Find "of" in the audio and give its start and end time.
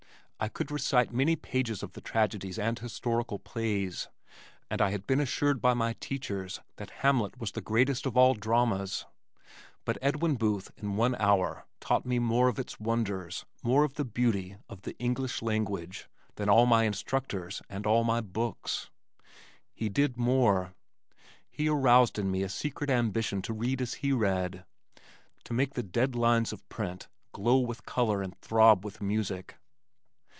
1.83-1.91, 8.07-8.17, 12.47-12.57, 13.83-13.93, 14.67-14.81, 26.51-26.67